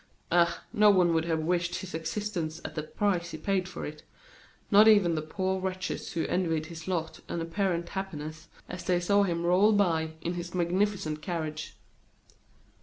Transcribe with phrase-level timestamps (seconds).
[0.31, 0.63] Ah!
[0.73, 4.01] no one would have wished his existence at the price he paid for it
[4.71, 8.99] not even the poor wretches who envied his lot and his apparent happiness, as they
[8.99, 11.75] saw him roll by in his magnificent carriage.